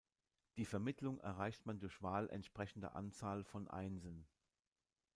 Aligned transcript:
Die 0.57 0.65
Vermittlung 0.65 1.19
erreicht 1.19 1.67
man 1.67 1.77
durch 1.79 2.01
Wahl 2.01 2.27
entsprechender 2.31 2.95
Anzahl 2.95 3.43
von 3.43 3.67
Einsen. 3.67 4.25